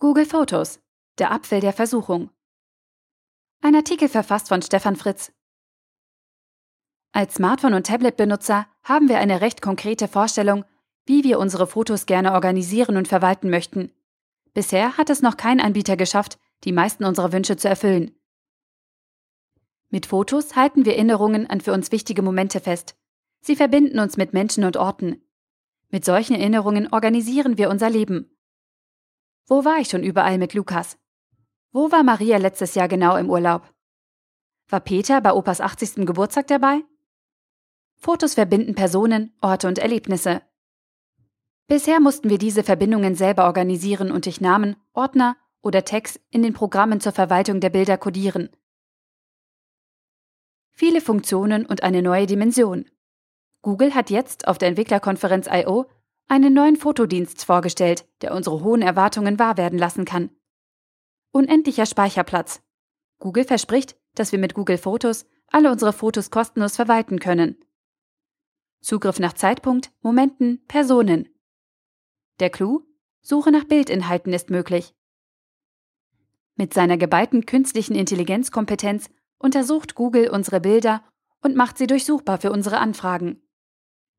Google 0.00 0.26
Fotos. 0.26 0.78
Der 1.18 1.32
Apfel 1.32 1.58
der 1.58 1.72
Versuchung. 1.72 2.30
Ein 3.62 3.74
Artikel 3.74 4.08
verfasst 4.08 4.46
von 4.46 4.62
Stefan 4.62 4.94
Fritz. 4.94 5.32
Als 7.10 7.34
Smartphone- 7.34 7.74
und 7.74 7.88
Tablet-Benutzer 7.88 8.68
haben 8.84 9.08
wir 9.08 9.18
eine 9.18 9.40
recht 9.40 9.60
konkrete 9.60 10.06
Vorstellung, 10.06 10.64
wie 11.06 11.24
wir 11.24 11.40
unsere 11.40 11.66
Fotos 11.66 12.06
gerne 12.06 12.34
organisieren 12.34 12.96
und 12.96 13.08
verwalten 13.08 13.50
möchten. 13.50 13.90
Bisher 14.54 14.96
hat 14.96 15.10
es 15.10 15.20
noch 15.20 15.36
kein 15.36 15.60
Anbieter 15.60 15.96
geschafft, 15.96 16.38
die 16.62 16.70
meisten 16.70 17.04
unserer 17.04 17.32
Wünsche 17.32 17.56
zu 17.56 17.68
erfüllen. 17.68 18.12
Mit 19.88 20.06
Fotos 20.06 20.54
halten 20.54 20.84
wir 20.84 20.94
Erinnerungen 20.94 21.50
an 21.50 21.60
für 21.60 21.72
uns 21.72 21.90
wichtige 21.90 22.22
Momente 22.22 22.60
fest. 22.60 22.96
Sie 23.40 23.56
verbinden 23.56 23.98
uns 23.98 24.16
mit 24.16 24.32
Menschen 24.32 24.62
und 24.62 24.76
Orten. 24.76 25.20
Mit 25.88 26.04
solchen 26.04 26.36
Erinnerungen 26.36 26.86
organisieren 26.92 27.58
wir 27.58 27.68
unser 27.68 27.90
Leben. 27.90 28.37
Wo 29.48 29.64
war 29.64 29.78
ich 29.78 29.88
schon 29.88 30.02
überall 30.02 30.36
mit 30.36 30.52
Lukas? 30.52 30.98
Wo 31.72 31.90
war 31.90 32.02
Maria 32.02 32.36
letztes 32.36 32.74
Jahr 32.74 32.86
genau 32.86 33.16
im 33.16 33.30
Urlaub? 33.30 33.62
War 34.68 34.80
Peter 34.80 35.22
bei 35.22 35.32
Opas 35.32 35.62
80. 35.62 36.06
Geburtstag 36.06 36.46
dabei? 36.48 36.82
Fotos 37.96 38.34
verbinden 38.34 38.74
Personen, 38.74 39.34
Orte 39.40 39.66
und 39.66 39.78
Erlebnisse. 39.78 40.42
Bisher 41.66 41.98
mussten 41.98 42.28
wir 42.28 42.36
diese 42.36 42.62
Verbindungen 42.62 43.14
selber 43.14 43.46
organisieren 43.46 44.12
und 44.12 44.26
durch 44.26 44.42
Namen, 44.42 44.76
Ordner 44.92 45.36
oder 45.62 45.82
Tags 45.84 46.20
in 46.28 46.42
den 46.42 46.52
Programmen 46.52 47.00
zur 47.00 47.12
Verwaltung 47.12 47.60
der 47.60 47.70
Bilder 47.70 47.96
kodieren. 47.96 48.50
Viele 50.72 51.00
Funktionen 51.00 51.64
und 51.64 51.82
eine 51.82 52.02
neue 52.02 52.26
Dimension. 52.26 52.84
Google 53.62 53.94
hat 53.94 54.10
jetzt 54.10 54.46
auf 54.46 54.58
der 54.58 54.68
Entwicklerkonferenz 54.68 55.48
I.O. 55.50 55.86
einen 56.28 56.52
neuen 56.52 56.76
Fotodienst 56.76 57.44
vorgestellt, 57.44 58.06
der 58.20 58.34
unsere 58.34 58.62
hohen 58.62 58.82
Erwartungen 58.82 59.38
wahr 59.38 59.56
werden 59.56 59.78
lassen 59.78 60.04
kann. 60.04 60.30
Unendlicher 61.32 61.86
Speicherplatz. 61.86 62.62
Google 63.18 63.44
verspricht, 63.44 63.96
dass 64.14 64.32
wir 64.32 64.38
mit 64.38 64.54
Google 64.54 64.78
Fotos 64.78 65.26
alle 65.48 65.72
unsere 65.72 65.92
Fotos 65.92 66.30
kostenlos 66.30 66.76
verwalten 66.76 67.18
können. 67.18 67.56
Zugriff 68.80 69.18
nach 69.18 69.32
Zeitpunkt, 69.32 69.90
Momenten, 70.02 70.64
Personen. 70.68 71.28
Der 72.38 72.50
Clou? 72.50 72.82
Suche 73.20 73.50
nach 73.50 73.64
Bildinhalten 73.64 74.32
ist 74.32 74.48
möglich. 74.48 74.94
Mit 76.54 76.72
seiner 76.72 76.96
geballten 76.96 77.46
künstlichen 77.46 77.94
Intelligenzkompetenz 77.94 79.10
untersucht 79.38 79.94
Google 79.94 80.30
unsere 80.30 80.60
Bilder 80.60 81.02
und 81.42 81.56
macht 81.56 81.78
sie 81.78 81.86
durchsuchbar 81.86 82.38
für 82.38 82.52
unsere 82.52 82.78
Anfragen. 82.78 83.42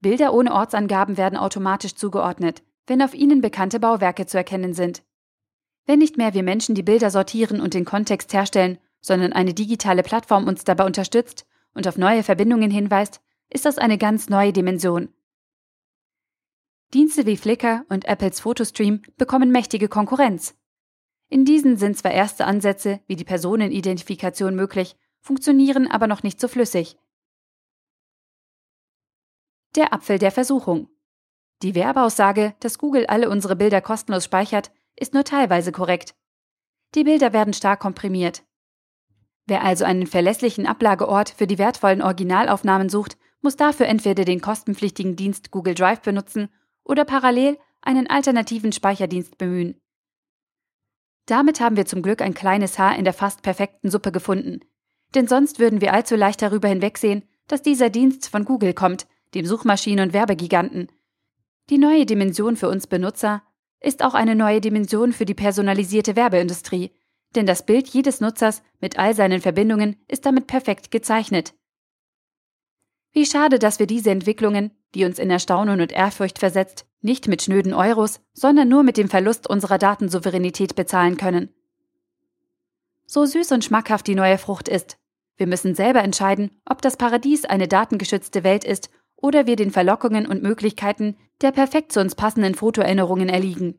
Bilder 0.00 0.32
ohne 0.34 0.52
Ortsangaben 0.52 1.16
werden 1.16 1.38
automatisch 1.38 1.94
zugeordnet, 1.94 2.62
wenn 2.86 3.02
auf 3.02 3.14
ihnen 3.14 3.40
bekannte 3.40 3.80
Bauwerke 3.80 4.26
zu 4.26 4.36
erkennen 4.36 4.74
sind. 4.74 5.02
Wenn 5.86 5.98
nicht 5.98 6.16
mehr 6.16 6.34
wir 6.34 6.42
Menschen 6.42 6.74
die 6.74 6.82
Bilder 6.82 7.10
sortieren 7.10 7.60
und 7.60 7.74
den 7.74 7.84
Kontext 7.84 8.32
herstellen, 8.32 8.78
sondern 9.00 9.32
eine 9.32 9.54
digitale 9.54 10.02
Plattform 10.02 10.46
uns 10.46 10.64
dabei 10.64 10.84
unterstützt 10.84 11.46
und 11.74 11.86
auf 11.86 11.96
neue 11.96 12.22
Verbindungen 12.22 12.70
hinweist, 12.70 13.20
ist 13.50 13.64
das 13.64 13.78
eine 13.78 13.98
ganz 13.98 14.28
neue 14.28 14.52
Dimension. 14.52 15.08
Dienste 16.92 17.26
wie 17.26 17.36
Flickr 17.36 17.84
und 17.88 18.06
Apples 18.06 18.40
Photostream 18.40 19.02
bekommen 19.16 19.50
mächtige 19.50 19.88
Konkurrenz. 19.88 20.54
In 21.28 21.44
diesen 21.44 21.76
sind 21.76 21.98
zwar 21.98 22.12
erste 22.12 22.46
Ansätze 22.46 23.00
wie 23.06 23.16
die 23.16 23.24
Personenidentifikation 23.24 24.54
möglich, 24.54 24.96
funktionieren 25.20 25.90
aber 25.90 26.06
noch 26.06 26.22
nicht 26.22 26.40
so 26.40 26.46
flüssig. 26.46 26.96
Der 29.76 29.92
Apfel 29.92 30.18
der 30.18 30.32
Versuchung. 30.32 30.88
Die 31.62 31.74
Werbeaussage, 31.74 32.54
dass 32.60 32.78
Google 32.78 33.04
alle 33.06 33.28
unsere 33.28 33.56
Bilder 33.56 33.82
kostenlos 33.82 34.24
speichert, 34.24 34.70
ist 34.96 35.12
nur 35.12 35.22
teilweise 35.22 35.70
korrekt. 35.70 36.14
Die 36.94 37.04
Bilder 37.04 37.34
werden 37.34 37.52
stark 37.52 37.80
komprimiert. 37.80 38.42
Wer 39.46 39.62
also 39.62 39.84
einen 39.84 40.06
verlässlichen 40.06 40.66
Ablageort 40.66 41.28
für 41.28 41.46
die 41.46 41.58
wertvollen 41.58 42.00
Originalaufnahmen 42.00 42.88
sucht, 42.88 43.18
muss 43.42 43.56
dafür 43.56 43.86
entweder 43.86 44.24
den 44.24 44.40
kostenpflichtigen 44.40 45.14
Dienst 45.14 45.50
Google 45.50 45.74
Drive 45.74 46.00
benutzen 46.00 46.48
oder 46.82 47.04
parallel 47.04 47.58
einen 47.82 48.08
alternativen 48.08 48.72
Speicherdienst 48.72 49.36
bemühen. 49.36 49.78
Damit 51.26 51.60
haben 51.60 51.76
wir 51.76 51.84
zum 51.84 52.00
Glück 52.00 52.22
ein 52.22 52.34
kleines 52.34 52.78
Haar 52.78 52.96
in 52.96 53.04
der 53.04 53.12
fast 53.12 53.42
perfekten 53.42 53.90
Suppe 53.90 54.10
gefunden. 54.10 54.60
Denn 55.14 55.28
sonst 55.28 55.58
würden 55.58 55.82
wir 55.82 55.92
allzu 55.92 56.16
leicht 56.16 56.40
darüber 56.40 56.68
hinwegsehen, 56.68 57.28
dass 57.46 57.62
dieser 57.62 57.90
Dienst 57.90 58.30
von 58.30 58.44
Google 58.44 58.72
kommt, 58.72 59.06
dem 59.34 59.46
Suchmaschinen- 59.46 60.06
und 60.06 60.12
Werbegiganten. 60.12 60.88
Die 61.70 61.78
neue 61.78 62.06
Dimension 62.06 62.56
für 62.56 62.68
uns 62.68 62.86
Benutzer 62.86 63.42
ist 63.80 64.02
auch 64.02 64.14
eine 64.14 64.34
neue 64.34 64.60
Dimension 64.60 65.12
für 65.12 65.24
die 65.24 65.34
personalisierte 65.34 66.16
Werbeindustrie, 66.16 66.92
denn 67.34 67.46
das 67.46 67.66
Bild 67.66 67.88
jedes 67.88 68.20
Nutzers 68.20 68.62
mit 68.80 68.98
all 68.98 69.14
seinen 69.14 69.40
Verbindungen 69.40 69.96
ist 70.08 70.26
damit 70.26 70.46
perfekt 70.46 70.90
gezeichnet. 70.90 71.54
Wie 73.12 73.26
schade, 73.26 73.58
dass 73.58 73.78
wir 73.78 73.86
diese 73.86 74.10
Entwicklungen, 74.10 74.70
die 74.94 75.04
uns 75.04 75.18
in 75.18 75.30
Erstaunen 75.30 75.80
und 75.80 75.92
Ehrfurcht 75.92 76.38
versetzt, 76.38 76.86
nicht 77.00 77.28
mit 77.28 77.42
schnöden 77.42 77.72
Euros, 77.72 78.20
sondern 78.32 78.68
nur 78.68 78.82
mit 78.82 78.96
dem 78.96 79.08
Verlust 79.08 79.48
unserer 79.48 79.78
Datensouveränität 79.78 80.74
bezahlen 80.74 81.16
können. 81.16 81.54
So 83.06 83.24
süß 83.24 83.52
und 83.52 83.64
schmackhaft 83.64 84.06
die 84.06 84.14
neue 84.14 84.38
Frucht 84.38 84.68
ist, 84.68 84.98
wir 85.36 85.46
müssen 85.46 85.74
selber 85.74 86.02
entscheiden, 86.02 86.50
ob 86.64 86.80
das 86.80 86.96
Paradies 86.96 87.44
eine 87.44 87.68
datengeschützte 87.68 88.42
Welt 88.42 88.64
ist 88.64 88.90
oder 89.16 89.46
wir 89.46 89.56
den 89.56 89.70
Verlockungen 89.70 90.26
und 90.26 90.42
Möglichkeiten 90.42 91.16
der 91.42 91.52
perfekt 91.52 91.92
zu 91.92 92.00
uns 92.00 92.14
passenden 92.14 92.54
Fotoerinnerungen 92.54 93.28
erliegen. 93.28 93.78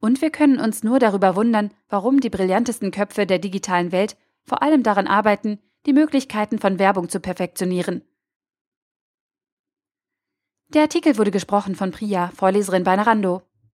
Und 0.00 0.20
wir 0.22 0.30
können 0.30 0.60
uns 0.60 0.82
nur 0.82 0.98
darüber 0.98 1.36
wundern, 1.36 1.72
warum 1.88 2.20
die 2.20 2.30
brillantesten 2.30 2.90
Köpfe 2.90 3.26
der 3.26 3.38
digitalen 3.38 3.92
Welt 3.92 4.16
vor 4.42 4.62
allem 4.62 4.82
daran 4.82 5.06
arbeiten, 5.06 5.58
die 5.86 5.92
Möglichkeiten 5.92 6.58
von 6.58 6.78
Werbung 6.78 7.08
zu 7.08 7.20
perfektionieren. 7.20 8.02
Der 10.68 10.82
Artikel 10.82 11.16
wurde 11.16 11.30
gesprochen 11.30 11.74
von 11.74 11.92
Priya, 11.92 12.30
Vorleserin 12.34 12.84
bei 12.84 12.96
Narando. 12.96 13.42